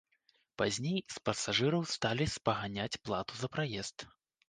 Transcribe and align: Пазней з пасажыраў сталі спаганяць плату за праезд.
Пазней 0.61 1.03
з 1.17 1.21
пасажыраў 1.29 1.83
сталі 1.95 2.29
спаганяць 2.39 2.99
плату 3.07 3.33
за 3.47 3.55
праезд. 3.57 3.97